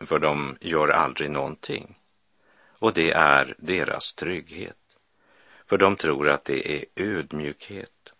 för 0.00 0.18
de 0.18 0.56
gör 0.60 0.88
aldrig 0.88 1.30
någonting. 1.30 1.98
Och 2.78 2.92
det 2.92 3.10
är 3.10 3.54
deras 3.58 4.14
trygghet, 4.14 4.76
för 5.66 5.78
de 5.78 5.96
tror 5.96 6.28
att 6.28 6.44
det 6.44 6.76
är 6.76 6.84
ödmjukhet. 6.96 8.12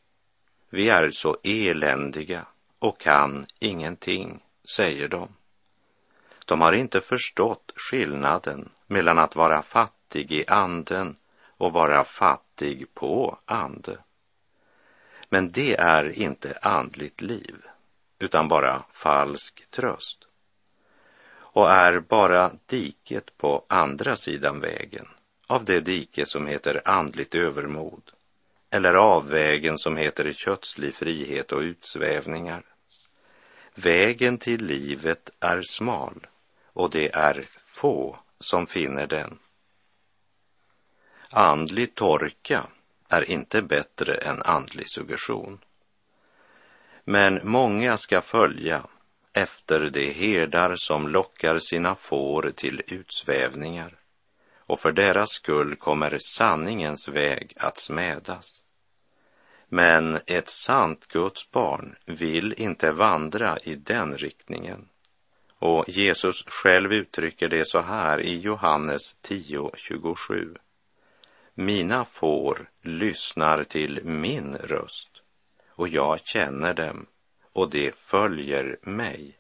Vi 0.71 0.89
är 0.89 1.11
så 1.11 1.37
eländiga 1.43 2.47
och 2.79 3.01
kan 3.01 3.47
ingenting, 3.59 4.43
säger 4.65 5.09
de. 5.09 5.29
De 6.47 6.61
har 6.61 6.73
inte 6.73 7.01
förstått 7.01 7.73
skillnaden 7.77 8.69
mellan 8.87 9.19
att 9.19 9.37
vara 9.37 9.63
fattig 9.63 10.33
i 10.33 10.45
anden 10.49 11.17
och 11.47 11.73
vara 11.73 12.05
fattig 12.05 12.95
på 12.95 13.39
ande. 13.45 13.99
Men 15.29 15.53
det 15.53 15.77
är 15.77 16.19
inte 16.19 16.59
andligt 16.63 17.21
liv, 17.21 17.57
utan 18.19 18.49
bara 18.49 18.83
falsk 18.93 19.71
tröst. 19.71 20.19
Och 21.37 21.71
är 21.71 22.01
bara 22.01 22.51
diket 22.67 23.39
på 23.39 23.65
andra 23.69 24.17
sidan 24.17 24.61
vägen 24.61 25.07
av 25.47 25.65
det 25.65 25.81
dike 25.81 26.27
som 26.27 26.47
heter 26.47 26.83
andligt 26.85 27.35
övermod 27.35 28.03
eller 28.71 28.95
av 28.95 29.29
vägen 29.29 29.79
som 29.79 29.97
heter 29.97 30.33
kötslig 30.33 30.95
frihet 30.95 31.53
och 31.53 31.61
utsvävningar. 31.61 32.63
Vägen 33.75 34.39
till 34.39 34.67
livet 34.67 35.31
är 35.41 35.63
smal 35.63 36.27
och 36.73 36.91
det 36.91 37.15
är 37.15 37.45
få 37.67 38.19
som 38.41 38.67
finner 38.67 39.07
den. 39.07 39.39
Andlig 41.31 41.95
torka 41.95 42.67
är 43.09 43.31
inte 43.31 43.63
bättre 43.63 44.15
än 44.15 44.43
andlig 44.43 44.91
suggestion. 44.91 45.59
Men 47.05 47.41
många 47.43 47.97
ska 47.97 48.21
följa 48.21 48.87
efter 49.33 49.91
de 49.91 50.13
herdar 50.13 50.77
som 50.77 51.09
lockar 51.09 51.59
sina 51.59 51.95
får 51.95 52.53
till 52.57 52.83
utsvävningar 52.87 53.99
och 54.67 54.81
för 54.81 54.93
deras 54.93 55.31
skull 55.31 55.77
kommer 55.77 56.19
sanningens 56.19 57.09
väg 57.09 57.53
att 57.57 57.79
smädas. 57.79 58.63
Men 59.69 60.19
ett 60.27 60.49
sant 60.49 61.07
Guds 61.07 61.51
barn 61.51 61.97
vill 62.05 62.55
inte 62.57 62.93
vandra 62.93 63.59
i 63.59 63.75
den 63.75 64.19
riktningen. 64.19 64.89
Och 65.59 65.89
Jesus 65.89 66.45
själv 66.47 66.93
uttrycker 66.93 67.49
det 67.49 67.65
så 67.65 67.81
här 67.81 68.21
i 68.21 68.39
Johannes 68.39 69.17
10.27. 69.23 70.57
Mina 71.55 72.05
får 72.05 72.71
lyssnar 72.83 73.65
till 73.65 74.01
min 74.05 74.57
röst 74.57 75.11
och 75.69 75.89
jag 75.89 76.21
känner 76.27 76.75
dem 76.75 77.07
och 77.53 77.71
de 77.71 77.93
följer 77.93 78.79
mig. 78.83 79.39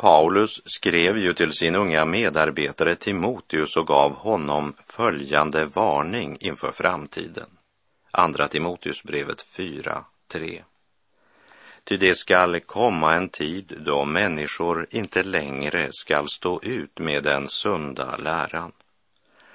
Paulus 0.00 0.62
skrev 0.64 1.18
ju 1.18 1.32
till 1.32 1.52
sin 1.52 1.74
unga 1.74 2.04
medarbetare 2.04 2.94
Timoteus 2.94 3.76
och 3.76 3.86
gav 3.86 4.14
honom 4.14 4.74
följande 4.96 5.64
varning 5.64 6.36
inför 6.40 6.72
framtiden. 6.72 7.46
Andra 8.10 8.48
Timoteusbrevet 8.48 9.42
4, 9.42 10.04
3. 10.32 10.64
Ty 11.84 11.96
det 11.96 12.14
skall 12.14 12.60
komma 12.60 13.14
en 13.14 13.28
tid 13.28 13.78
då 13.86 14.04
människor 14.04 14.86
inte 14.90 15.22
längre 15.22 15.88
skall 15.92 16.28
stå 16.28 16.60
ut 16.62 16.98
med 16.98 17.22
den 17.22 17.48
sunda 17.48 18.16
läran, 18.16 18.72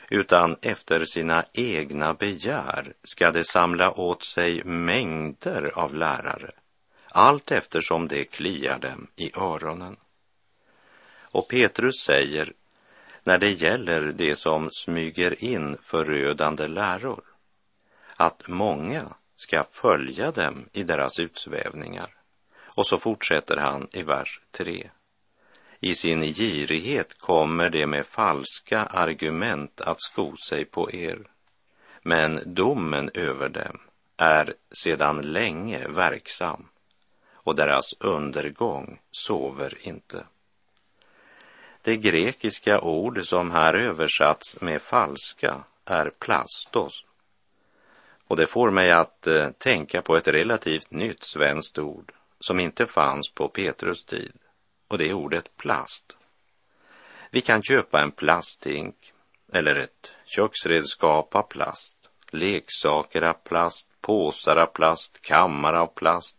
utan 0.10 0.56
efter 0.62 1.06
sina 1.06 1.46
egna 1.54 2.14
begär 2.14 2.94
ska 3.04 3.32
de 3.32 3.44
samla 3.44 4.00
åt 4.00 4.24
sig 4.24 4.64
mängder 4.64 5.72
av 5.76 5.96
lärare, 5.96 6.52
allt 7.10 7.52
eftersom 7.52 8.08
det 8.08 8.24
kliar 8.24 8.80
dem 8.80 9.08
i 9.16 9.32
öronen. 9.36 9.98
Och 11.36 11.48
Petrus 11.48 11.96
säger, 12.00 12.54
när 13.24 13.38
det 13.38 13.52
gäller 13.52 14.02
det 14.02 14.36
som 14.36 14.70
smyger 14.72 15.44
in 15.44 15.78
förödande 15.82 16.68
läror, 16.68 17.24
att 18.16 18.48
många 18.48 19.16
ska 19.36 19.64
följa 19.72 20.32
dem 20.32 20.70
i 20.74 20.84
deras 20.84 21.20
utsvävningar. 21.20 22.16
Och 22.58 22.88
så 22.88 22.98
fortsätter 22.98 23.58
han 23.58 23.88
i 23.92 24.04
vers 24.04 24.42
3. 24.52 24.90
I 25.80 25.96
sin 25.96 26.22
girighet 26.22 27.18
kommer 27.18 27.70
det 27.70 27.88
med 27.88 28.06
falska 28.06 28.80
argument 28.80 29.82
att 29.82 30.02
sko 30.02 30.36
sig 30.50 30.66
på 30.66 30.92
er, 30.92 31.20
men 32.02 32.42
domen 32.46 33.10
över 33.14 33.50
dem 33.50 33.80
är 34.18 34.54
sedan 34.72 35.22
länge 35.22 35.88
verksam 35.88 36.68
och 37.34 37.56
deras 37.56 37.94
undergång 38.00 39.00
sover 39.12 39.78
inte. 39.82 40.26
Det 41.86 41.98
grekiska 41.98 42.82
ord 42.82 43.26
som 43.26 43.52
här 43.52 43.74
översatts 43.74 44.62
med 44.62 44.82
falska 44.82 45.64
är 45.86 46.10
plastos. 46.20 47.06
Och 48.28 48.38
det 48.38 48.48
får 48.48 48.72
mig 48.72 48.92
att 48.92 49.28
eh, 49.28 49.50
tänka 49.52 50.02
på 50.02 50.16
ett 50.16 50.28
relativt 50.28 50.92
nytt 50.92 51.24
svenskt 51.24 51.80
ord 51.80 52.12
som 52.40 52.60
inte 52.60 52.88
fanns 52.88 53.32
på 53.34 53.48
Petrus 53.48 54.06
tid. 54.06 54.34
Och 54.88 54.98
det 54.98 55.10
är 55.10 55.14
ordet 55.14 55.58
plast. 55.58 56.16
Vi 57.32 57.42
kan 57.42 57.64
köpa 57.64 58.02
en 58.02 58.12
plasthink 58.12 59.14
eller 59.54 59.76
ett 59.76 60.12
köksredskap 60.26 61.36
av 61.36 61.44
plast, 61.44 61.98
leksaker 62.32 63.22
av 63.22 63.34
plast, 63.34 63.88
påsar 64.02 64.56
av 64.56 64.66
plast, 64.66 65.22
kammar 65.22 65.74
av 65.74 65.88
plast. 65.88 66.38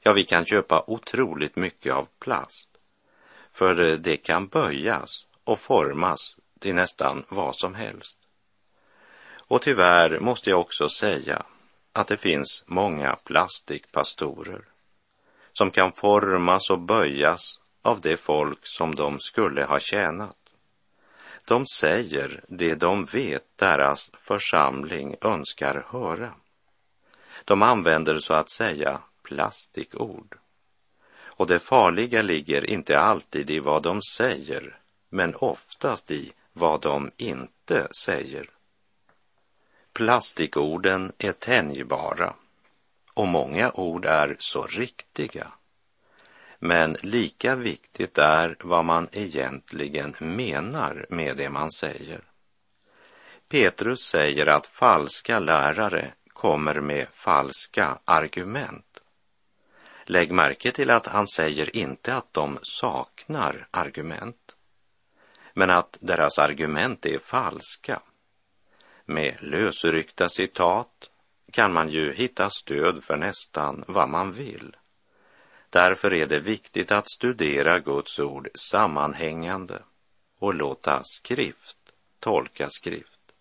Ja, 0.00 0.12
vi 0.12 0.24
kan 0.24 0.44
köpa 0.46 0.84
otroligt 0.86 1.56
mycket 1.56 1.94
av 1.94 2.08
plast. 2.18 2.69
För 3.60 3.80
eh, 3.80 3.92
det 3.92 4.16
kan 4.16 4.46
böjas 4.46 5.26
och 5.44 5.60
formas 5.60 6.36
till 6.58 6.74
nästan 6.74 7.24
vad 7.28 7.56
som 7.56 7.74
helst. 7.74 8.18
Och 9.48 9.62
tyvärr 9.62 10.20
måste 10.20 10.50
jag 10.50 10.60
också 10.60 10.88
säga 10.88 11.42
att 11.92 12.06
det 12.06 12.16
finns 12.16 12.64
många 12.66 13.16
plastikpastorer 13.16 14.62
som 15.52 15.70
kan 15.70 15.92
formas 15.92 16.70
och 16.70 16.78
böjas 16.80 17.60
av 17.82 18.00
det 18.00 18.16
folk 18.16 18.58
som 18.62 18.94
de 18.94 19.18
skulle 19.18 19.64
ha 19.64 19.78
tjänat. 19.78 20.38
De 21.44 21.66
säger 21.66 22.44
det 22.48 22.74
de 22.74 23.04
vet 23.04 23.44
deras 23.56 24.10
församling 24.20 25.16
önskar 25.20 25.86
höra. 25.88 26.34
De 27.44 27.62
använder 27.62 28.18
så 28.18 28.34
att 28.34 28.50
säga 28.50 29.00
plastikord. 29.22 30.39
Och 31.40 31.46
det 31.46 31.60
farliga 31.60 32.22
ligger 32.22 32.70
inte 32.70 32.98
alltid 32.98 33.50
i 33.50 33.58
vad 33.58 33.82
de 33.82 34.02
säger, 34.02 34.78
men 35.08 35.34
oftast 35.34 36.10
i 36.10 36.32
vad 36.52 36.80
de 36.80 37.10
inte 37.16 37.88
säger. 38.04 38.50
Plastikorden 39.92 41.12
är 41.18 41.32
tänjbara 41.32 42.34
och 43.14 43.28
många 43.28 43.72
ord 43.72 44.04
är 44.04 44.36
så 44.38 44.66
riktiga. 44.66 45.46
Men 46.58 46.96
lika 47.02 47.56
viktigt 47.56 48.18
är 48.18 48.56
vad 48.60 48.84
man 48.84 49.08
egentligen 49.12 50.16
menar 50.18 51.06
med 51.08 51.36
det 51.36 51.50
man 51.50 51.72
säger. 51.72 52.20
Petrus 53.48 54.00
säger 54.00 54.46
att 54.46 54.66
falska 54.66 55.38
lärare 55.38 56.12
kommer 56.28 56.80
med 56.80 57.06
falska 57.12 57.98
argument. 58.04 58.89
Lägg 60.10 60.32
märke 60.32 60.72
till 60.72 60.90
att 60.90 61.06
han 61.06 61.26
säger 61.28 61.76
inte 61.76 62.14
att 62.14 62.34
de 62.34 62.58
saknar 62.62 63.68
argument, 63.70 64.56
men 65.54 65.70
att 65.70 65.96
deras 66.00 66.38
argument 66.38 67.06
är 67.06 67.18
falska. 67.18 68.02
Med 69.04 69.36
lösryckta 69.40 70.28
citat 70.28 71.10
kan 71.52 71.72
man 71.72 71.88
ju 71.88 72.12
hitta 72.12 72.50
stöd 72.50 73.04
för 73.04 73.16
nästan 73.16 73.84
vad 73.88 74.08
man 74.08 74.32
vill. 74.32 74.76
Därför 75.70 76.12
är 76.12 76.26
det 76.26 76.40
viktigt 76.40 76.92
att 76.92 77.10
studera 77.10 77.78
Guds 77.78 78.18
ord 78.18 78.48
sammanhängande 78.54 79.82
och 80.38 80.54
låta 80.54 81.02
skrift 81.04 81.78
tolka 82.20 82.68
skrift. 82.70 83.34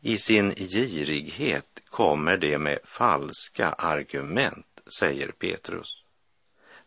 I 0.00 0.18
sin 0.18 0.50
girighet 0.50 1.82
kommer 1.84 2.36
det 2.36 2.58
med 2.58 2.78
falska 2.84 3.72
argument, 3.72 4.73
säger 4.98 5.28
Petrus. 5.28 6.02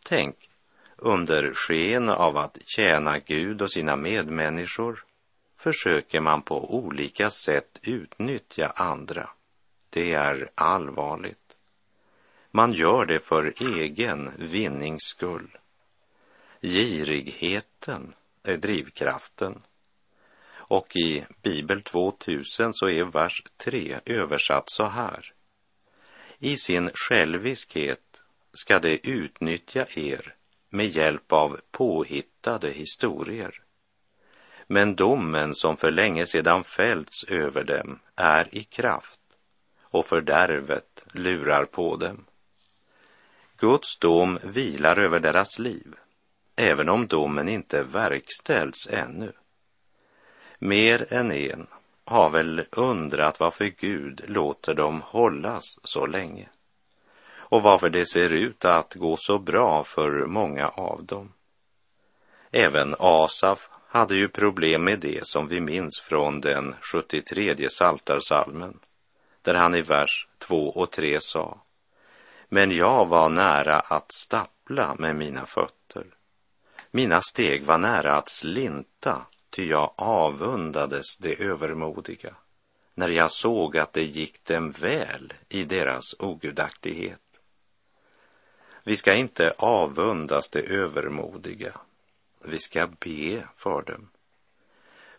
Tänk, 0.02 0.50
under 0.96 1.54
sken 1.54 2.08
av 2.08 2.36
att 2.36 2.58
tjäna 2.66 3.18
Gud 3.18 3.62
och 3.62 3.72
sina 3.72 3.96
medmänniskor 3.96 5.04
försöker 5.56 6.20
man 6.20 6.42
på 6.42 6.74
olika 6.74 7.30
sätt 7.30 7.78
utnyttja 7.82 8.72
andra. 8.76 9.30
Det 9.90 10.14
är 10.14 10.50
allvarligt. 10.54 11.56
Man 12.50 12.72
gör 12.72 13.06
det 13.06 13.20
för 13.20 13.54
egen 13.60 14.32
vinnings 14.38 15.02
skull. 15.02 15.58
Girigheten 16.60 18.14
är 18.42 18.56
drivkraften. 18.56 19.62
Och 20.50 20.96
i 20.96 21.24
Bibel 21.42 21.82
2000 21.82 22.74
så 22.74 22.88
är 22.88 23.04
vers 23.04 23.42
3 23.56 24.00
översatt 24.04 24.64
så 24.66 24.84
här. 24.84 25.32
I 26.38 26.56
sin 26.56 26.90
själviskhet 26.94 28.22
ska 28.52 28.78
de 28.78 29.00
utnyttja 29.02 29.86
er 29.94 30.34
med 30.70 30.86
hjälp 30.86 31.32
av 31.32 31.60
påhittade 31.70 32.70
historier. 32.70 33.62
Men 34.66 34.94
domen 34.94 35.54
som 35.54 35.76
för 35.76 35.90
länge 35.90 36.26
sedan 36.26 36.64
fällts 36.64 37.24
över 37.24 37.64
dem 37.64 37.98
är 38.16 38.54
i 38.54 38.64
kraft 38.64 39.20
och 39.80 40.06
fördärvet 40.06 41.04
lurar 41.12 41.64
på 41.64 41.96
dem. 41.96 42.24
Guds 43.56 43.98
dom 43.98 44.38
vilar 44.42 44.96
över 44.96 45.20
deras 45.20 45.58
liv, 45.58 45.94
även 46.56 46.88
om 46.88 47.06
domen 47.06 47.48
inte 47.48 47.82
verkställts 47.82 48.88
ännu. 48.90 49.32
Mer 50.58 51.12
än 51.12 51.32
en 51.32 51.66
har 52.08 52.30
väl 52.30 52.64
undrat 52.70 53.40
varför 53.40 53.64
Gud 53.64 54.24
låter 54.26 54.74
dem 54.74 55.02
hållas 55.04 55.78
så 55.82 56.06
länge 56.06 56.48
och 57.30 57.62
varför 57.62 57.90
det 57.90 58.06
ser 58.06 58.32
ut 58.32 58.64
att 58.64 58.94
gå 58.94 59.16
så 59.16 59.38
bra 59.38 59.84
för 59.84 60.26
många 60.26 60.68
av 60.68 61.04
dem. 61.04 61.32
Även 62.50 62.94
Asaf 62.98 63.68
hade 63.88 64.16
ju 64.16 64.28
problem 64.28 64.84
med 64.84 65.00
det 65.00 65.26
som 65.26 65.48
vi 65.48 65.60
minns 65.60 66.00
från 66.00 66.40
den 66.40 66.74
73 66.80 67.70
saltarsalmen 67.70 68.78
där 69.42 69.54
han 69.54 69.74
i 69.74 69.82
vers 69.82 70.28
2 70.38 70.68
och 70.68 70.90
3 70.90 71.20
sa 71.20 71.60
Men 72.48 72.70
jag 72.70 73.06
var 73.06 73.28
nära 73.28 73.80
att 73.80 74.12
stappla 74.12 74.94
med 74.98 75.16
mina 75.16 75.46
fötter. 75.46 76.06
Mina 76.90 77.20
steg 77.20 77.64
var 77.64 77.78
nära 77.78 78.16
att 78.16 78.28
slinta 78.28 79.26
ty 79.50 79.68
jag 79.68 79.94
avundades 79.96 81.16
det 81.18 81.40
övermodiga 81.40 82.34
när 82.94 83.08
jag 83.08 83.30
såg 83.30 83.76
att 83.76 83.92
det 83.92 84.04
gick 84.04 84.44
dem 84.44 84.70
väl 84.70 85.32
i 85.48 85.64
deras 85.64 86.14
ogudaktighet. 86.18 87.20
Vi 88.84 88.96
ska 88.96 89.14
inte 89.14 89.54
avundas 89.58 90.48
det 90.48 90.60
övermodiga, 90.60 91.80
vi 92.44 92.58
ska 92.58 92.86
be 92.86 93.48
för 93.56 93.82
dem. 93.82 94.08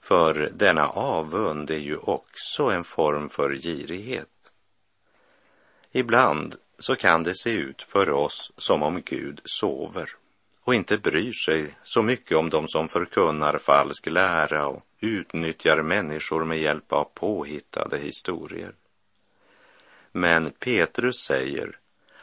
För 0.02 0.52
denna 0.54 0.88
avund 0.88 1.72
är 1.72 1.78
ju 1.78 1.98
också 1.98 2.64
en 2.64 2.84
form 2.84 3.30
för 3.30 3.56
girighet. 3.56 4.52
Ibland 5.92 6.56
så 6.80 6.96
kan 6.96 7.24
det 7.24 7.36
se 7.36 7.52
ut 7.52 7.82
för 7.82 8.10
oss 8.10 8.52
som 8.58 8.84
om 8.84 9.02
Gud 9.06 9.42
sover 9.46 10.16
och 10.70 10.76
inte 10.76 10.98
bryr 10.98 11.32
sig 11.32 11.78
så 11.84 12.02
mycket 12.02 12.38
om 12.38 12.50
de 12.50 12.68
som 12.68 12.88
förkunnar 12.88 13.58
falsk 13.58 14.06
lära 14.06 14.68
och 14.68 14.86
utnyttjar 15.00 15.82
människor 15.82 16.46
med 16.46 16.60
hjälp 16.60 16.94
av 16.94 17.04
påhittade 17.04 17.98
historier. 17.98 18.74
Men 20.12 20.52
Petrus 20.52 21.16
säger 21.28 21.78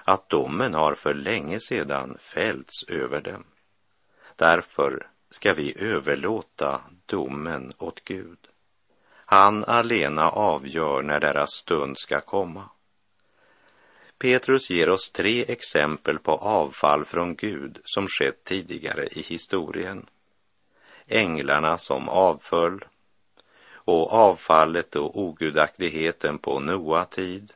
att 0.04 0.28
domen 0.28 0.74
har 0.74 0.94
för 0.94 1.14
länge 1.14 1.60
sedan 1.60 2.16
fällts 2.20 2.84
över 2.88 3.20
dem. 3.20 3.44
Därför 4.36 5.06
ska 5.30 5.54
vi 5.54 5.74
överlåta 5.78 6.80
domen 7.06 7.72
åt 7.78 8.04
Gud. 8.04 8.38
Han 9.24 9.64
alena 9.64 10.30
avgör 10.30 11.02
när 11.02 11.20
deras 11.20 11.50
stund 11.50 11.98
ska 11.98 12.20
komma. 12.20 12.70
Petrus 14.18 14.70
ger 14.70 14.88
oss 14.88 15.10
tre 15.10 15.44
exempel 15.48 16.18
på 16.18 16.32
avfall 16.32 17.04
från 17.04 17.34
Gud 17.34 17.78
som 17.84 18.06
skett 18.06 18.44
tidigare 18.44 19.06
i 19.06 19.22
historien. 19.22 20.06
Änglarna 21.06 21.78
som 21.78 22.08
avföll 22.08 22.84
och 23.68 24.12
avfallet 24.12 24.96
och 24.96 25.20
ogudaktigheten 25.20 26.38
på 26.38 26.60
Noa 26.60 27.04
tid 27.04 27.52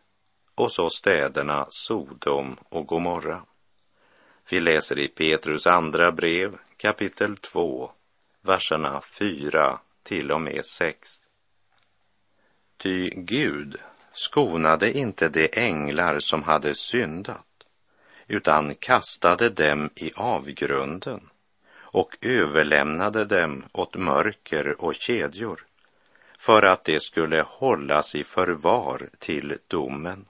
och 0.55 0.73
så 0.73 0.91
städerna 0.91 1.67
Sodom 1.69 2.57
och 2.69 2.87
Gomorra. 2.87 3.43
Vi 4.51 4.61
läser 4.61 4.99
i 4.99 5.09
Petrus 5.09 5.67
andra 5.67 6.13
brev 6.13 6.59
kapitel 6.77 7.37
2, 7.37 7.93
verserna 8.41 9.01
4 9.01 9.81
till 10.03 10.33
och 10.33 10.41
med 10.41 10.67
6. 10.67 11.21
Ty 12.77 13.11
Gud 13.11 13.77
skonade 14.21 14.99
inte 14.99 15.29
de 15.29 15.49
änglar 15.53 16.21
som 16.21 16.43
hade 16.43 16.75
syndat, 16.75 17.47
utan 18.27 18.75
kastade 18.75 19.49
dem 19.49 19.91
i 19.97 20.13
avgrunden 20.17 21.21
och 21.73 22.17
överlämnade 22.21 23.25
dem 23.25 23.65
åt 23.73 23.97
mörker 23.97 24.85
och 24.85 24.95
kedjor 24.95 25.67
för 26.39 26.63
att 26.63 26.85
de 26.85 27.01
skulle 27.01 27.43
hållas 27.43 28.15
i 28.15 28.25
förvar 28.25 29.09
till 29.19 29.59
domen. 29.69 30.25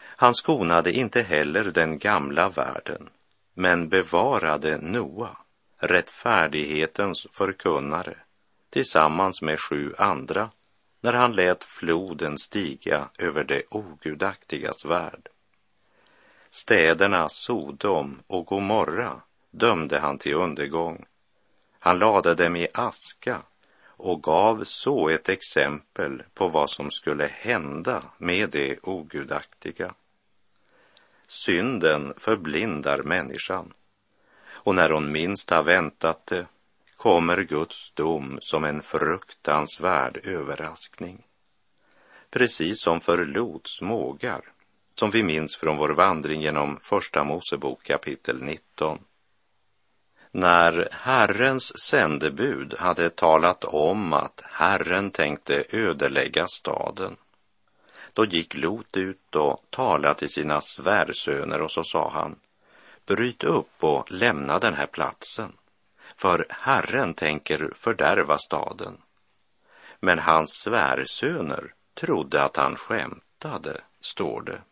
Han 0.00 0.34
skonade 0.34 0.92
inte 0.92 1.22
heller 1.22 1.64
den 1.64 1.98
gamla 1.98 2.48
världen, 2.48 3.08
men 3.54 3.88
bevarade 3.88 4.78
Noa, 4.78 5.36
rättfärdighetens 5.78 7.26
förkunnare, 7.32 8.16
tillsammans 8.70 9.42
med 9.42 9.60
sju 9.60 9.94
andra 9.98 10.50
när 11.00 11.12
han 11.12 11.32
lät 11.32 11.64
floden 11.64 12.38
stiga 12.38 13.08
över 13.18 13.44
det 13.44 13.62
ogudaktigas 13.70 14.84
värld. 14.84 15.28
Städerna 16.50 17.28
Sodom 17.28 18.22
och 18.26 18.46
Gomorra 18.46 19.20
dömde 19.50 19.98
han 19.98 20.18
till 20.18 20.34
undergång. 20.34 21.04
Han 21.78 21.98
lade 21.98 22.34
dem 22.34 22.56
i 22.56 22.68
aska 22.74 23.42
och 23.82 24.22
gav 24.22 24.64
så 24.64 25.08
ett 25.08 25.28
exempel 25.28 26.22
på 26.34 26.48
vad 26.48 26.70
som 26.70 26.90
skulle 26.90 27.26
hända 27.26 28.02
med 28.18 28.50
det 28.50 28.78
ogudaktiga. 28.82 29.94
Synden 31.26 32.14
förblindar 32.16 33.02
människan 33.02 33.72
och 34.48 34.74
när 34.74 34.90
hon 34.90 35.12
minst 35.12 35.50
har 35.50 35.62
väntat 35.62 36.26
det 36.26 36.46
kommer 37.00 37.42
Guds 37.42 37.92
dom 37.92 38.38
som 38.42 38.64
en 38.64 38.82
fruktansvärd 38.82 40.20
överraskning. 40.24 41.26
Precis 42.30 42.82
som 42.82 43.00
för 43.00 43.24
Lots 43.24 43.80
mågar, 43.80 44.40
som 44.94 45.10
vi 45.10 45.22
minns 45.22 45.56
från 45.56 45.76
vår 45.76 45.88
vandring 45.88 46.40
genom 46.40 46.78
Första 46.82 47.24
Mosebok 47.24 47.82
kapitel 47.82 48.42
19. 48.42 48.98
När 50.30 50.88
Herrens 50.92 51.80
sändebud 51.88 52.74
hade 52.78 53.10
talat 53.10 53.64
om 53.64 54.12
att 54.12 54.40
Herren 54.44 55.10
tänkte 55.10 55.64
ödelägga 55.68 56.46
staden, 56.46 57.16
då 58.12 58.24
gick 58.24 58.56
Lot 58.56 58.96
ut 58.96 59.36
och 59.36 59.64
talade 59.70 60.14
till 60.14 60.32
sina 60.32 60.60
svärsöner 60.60 61.60
och 61.60 61.70
så 61.70 61.84
sa 61.84 62.10
han, 62.10 62.36
bryt 63.06 63.44
upp 63.44 63.84
och 63.84 64.12
lämna 64.12 64.58
den 64.58 64.74
här 64.74 64.86
platsen 64.86 65.52
för 66.20 66.46
Herren 66.48 67.14
tänker 67.14 67.72
fördärva 67.74 68.38
staden. 68.38 69.02
Men 70.00 70.18
hans 70.18 70.50
svärsöner 70.50 71.74
trodde 71.94 72.44
att 72.44 72.56
han 72.56 72.76
skämtade, 72.76 73.80
står 74.00 74.42
det. 74.42 74.62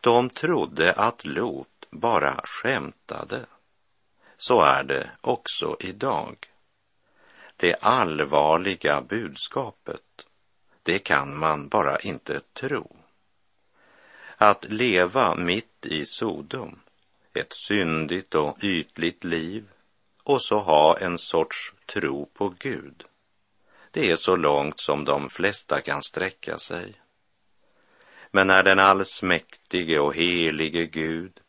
De 0.00 0.30
trodde 0.30 0.92
att 0.92 1.24
Lot 1.24 1.86
bara 1.90 2.40
skämtade. 2.44 3.46
Så 4.36 4.62
är 4.62 4.84
det 4.84 5.10
också 5.20 5.76
idag. 5.80 6.36
det 7.56 7.74
allvarliga 7.74 9.00
budskapet, 9.00 10.26
det 10.82 10.98
kan 10.98 11.36
man 11.36 11.68
bara 11.68 11.98
inte 11.98 12.40
tro. 12.52 12.96
Att 14.36 14.64
leva 14.64 15.34
mitt 15.34 15.86
i 15.86 16.06
Sodom, 16.06 16.80
ett 17.32 17.52
syndigt 17.52 18.34
och 18.34 18.58
ytligt 18.60 19.24
liv 19.24 19.69
och 20.30 20.42
så 20.42 20.58
ha 20.58 20.96
en 20.98 21.18
sorts 21.18 21.72
tro 21.86 22.26
på 22.26 22.54
Gud. 22.58 23.04
Det 23.90 24.10
är 24.10 24.16
så 24.16 24.36
långt 24.36 24.80
som 24.80 25.04
de 25.04 25.30
flesta 25.30 25.80
kan 25.80 26.02
sträcka 26.02 26.58
sig. 26.58 27.00
Men 28.30 28.46
när 28.46 28.62
den 28.62 28.78
allsmäktige 28.78 29.98
och 29.98 30.14
helige 30.14 30.86
Gud 30.86 31.40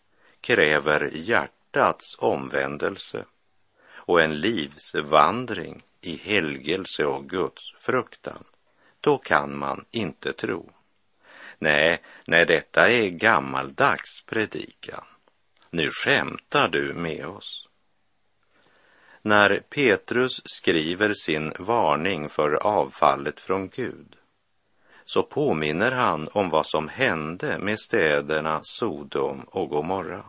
kräver 0.41 1.11
hjärtats 1.13 2.15
omvändelse 2.19 3.25
och 3.89 4.21
en 4.21 4.39
livsvandring 4.39 5.83
i 6.01 6.15
helgelse 6.15 7.05
och 7.05 7.29
Guds 7.29 7.73
fruktan, 7.79 8.43
då 9.01 9.17
kan 9.17 9.57
man 9.57 9.85
inte 9.91 10.33
tro. 10.33 10.71
Nej, 11.59 12.01
nej, 12.25 12.45
detta 12.45 12.89
är 12.89 13.09
gammaldags 13.09 14.21
predikan. 14.25 15.03
Nu 15.69 15.89
skämtar 15.91 16.67
du 16.67 16.93
med 16.93 17.25
oss. 17.25 17.67
När 19.21 19.59
Petrus 19.69 20.41
skriver 20.45 21.13
sin 21.13 21.53
varning 21.59 22.29
för 22.29 22.53
avfallet 22.53 23.39
från 23.39 23.69
Gud 23.69 24.15
så 25.05 25.23
påminner 25.23 25.91
han 25.91 26.27
om 26.31 26.49
vad 26.49 26.65
som 26.65 26.87
hände 26.87 27.57
med 27.59 27.79
städerna 27.79 28.59
Sodom 28.63 29.41
och 29.41 29.69
Gomorra. 29.69 30.25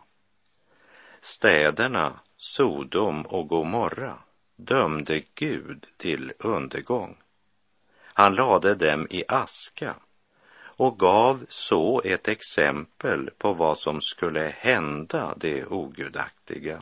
Städerna 1.21 2.19
Sodom 2.37 3.21
och 3.21 3.47
Gomorra 3.47 4.17
dömde 4.55 5.21
Gud 5.35 5.85
till 5.97 6.33
undergång. 6.39 7.17
Han 8.03 8.35
lade 8.35 8.75
dem 8.75 9.07
i 9.09 9.23
aska 9.27 9.95
och 10.55 10.99
gav 10.99 11.45
så 11.49 12.01
ett 12.05 12.27
exempel 12.27 13.29
på 13.37 13.53
vad 13.53 13.77
som 13.77 14.01
skulle 14.01 14.53
hända 14.57 15.33
det 15.37 15.65
ogudaktiga. 15.65 16.81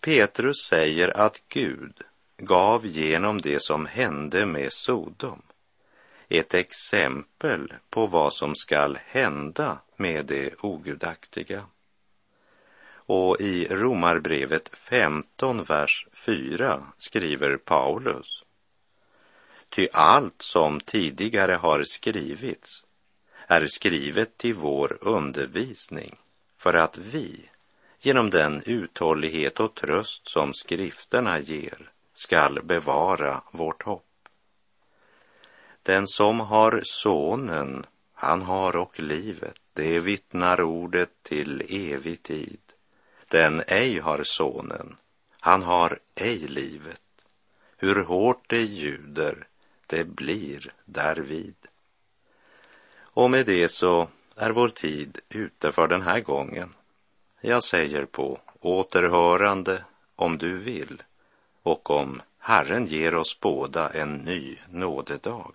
Petrus 0.00 0.56
säger 0.68 1.16
att 1.16 1.42
Gud 1.48 2.02
gav 2.38 2.86
genom 2.86 3.40
det 3.40 3.62
som 3.62 3.86
hände 3.86 4.46
med 4.46 4.72
Sodom 4.72 5.42
ett 6.28 6.54
exempel 6.54 7.72
på 7.90 8.06
vad 8.06 8.32
som 8.32 8.54
skall 8.56 8.98
hända 9.04 9.78
med 9.96 10.26
det 10.26 10.54
ogudaktiga. 10.60 11.66
Och 12.92 13.40
i 13.40 13.66
Romarbrevet 13.70 14.70
15, 14.72 15.64
vers 15.64 16.06
4 16.12 16.86
skriver 16.96 17.56
Paulus 17.56 18.44
Ty 19.68 19.88
allt 19.92 20.42
som 20.42 20.80
tidigare 20.80 21.54
har 21.54 21.84
skrivits 21.84 22.84
är 23.46 23.66
skrivet 23.66 24.38
till 24.38 24.54
vår 24.54 24.98
undervisning 25.00 26.16
för 26.56 26.74
att 26.74 26.98
vi 26.98 27.49
genom 28.00 28.30
den 28.30 28.62
uthållighet 28.66 29.60
och 29.60 29.74
tröst 29.74 30.28
som 30.28 30.54
skrifterna 30.54 31.38
ger 31.38 31.90
skall 32.14 32.62
bevara 32.62 33.42
vårt 33.52 33.82
hopp. 33.82 34.06
Den 35.82 36.06
som 36.06 36.40
har 36.40 36.80
sonen, 36.84 37.86
han 38.14 38.42
har 38.42 38.76
och 38.76 39.00
livet, 39.00 39.56
det 39.72 40.00
vittnar 40.00 40.60
ordet 40.60 41.10
till 41.22 41.62
evig 41.68 42.22
tid. 42.22 42.60
Den 43.28 43.62
ej 43.66 43.98
har 43.98 44.22
sonen, 44.24 44.96
han 45.40 45.62
har 45.62 45.98
ej 46.14 46.38
livet. 46.38 47.02
Hur 47.76 48.04
hårt 48.04 48.44
det 48.46 48.62
ljuder, 48.62 49.46
det 49.86 50.04
blir 50.04 50.72
därvid. 50.84 51.54
Och 52.98 53.30
med 53.30 53.46
det 53.46 53.68
så 53.68 54.08
är 54.36 54.50
vår 54.50 54.68
tid 54.68 55.18
ute 55.28 55.72
för 55.72 55.88
den 55.88 56.02
här 56.02 56.20
gången. 56.20 56.74
Jag 57.40 57.64
säger 57.64 58.04
på 58.04 58.40
återhörande 58.60 59.84
om 60.16 60.38
du 60.38 60.58
vill 60.58 61.02
och 61.62 61.90
om 61.90 62.22
Herren 62.38 62.86
ger 62.86 63.14
oss 63.14 63.40
båda 63.40 63.90
en 63.90 64.14
ny 64.14 64.58
nådedag. 64.68 65.54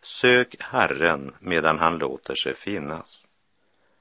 Sök 0.00 0.56
Herren 0.60 1.34
medan 1.40 1.78
han 1.78 1.98
låter 1.98 2.34
sig 2.34 2.54
finnas. 2.54 3.26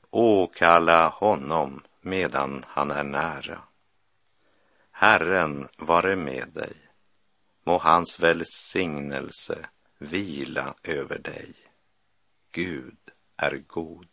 Åkalla 0.10 1.08
honom 1.08 1.84
medan 2.02 2.64
han 2.68 2.92
är 2.92 3.04
nära. 3.04 3.62
Herren 4.92 5.68
vare 5.78 6.16
med 6.16 6.50
dig. 6.54 6.76
Må 7.64 7.78
hans 7.78 8.20
välsignelse 8.20 9.66
vila 9.98 10.74
över 10.84 11.18
dig. 11.18 11.54
Gud 12.52 12.98
är 13.38 13.64
god. 13.68 14.12